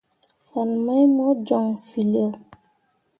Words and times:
Fan 0.47 0.69
mai 0.85 1.03
mo 1.15 1.25
joŋ 1.47 1.65
feelao. 1.87 2.31